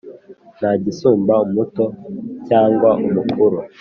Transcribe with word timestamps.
Nta 0.57 0.71
gisumba 0.83 1.33
umuto 1.45 1.85
cyangwa 2.47 2.89
umukuru 3.07 3.57